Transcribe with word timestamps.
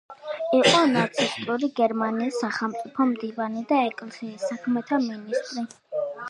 იყო 0.59 0.77
ნაცისტური 0.93 1.69
გერმანიის 1.79 2.39
სახელმწიფო 2.45 3.07
მდივანი 3.11 3.63
და 3.73 3.79
ეკლესიის 3.91 4.49
საქმეთა 4.53 5.01
მინისტრი. 5.07 5.69